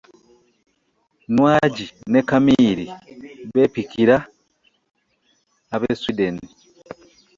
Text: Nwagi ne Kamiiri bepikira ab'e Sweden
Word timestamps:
Nwagi 1.33 1.85
ne 2.11 2.21
Kamiiri 2.29 2.85
bepikira 3.53 4.17
ab'e 5.75 5.91
Sweden 6.01 6.35